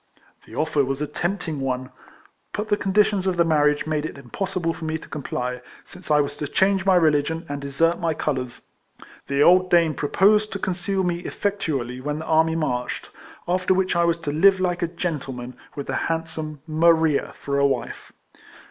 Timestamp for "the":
0.47-0.53, 2.69-2.75, 3.37-3.45, 9.27-9.43, 12.17-12.25, 15.85-15.95